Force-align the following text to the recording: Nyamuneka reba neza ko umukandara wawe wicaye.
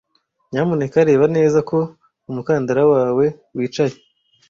Nyamuneka 0.51 0.97
reba 1.09 1.25
neza 1.35 1.59
ko 1.69 1.77
umukandara 2.29 2.83
wawe 2.93 3.25
wicaye. 3.55 3.95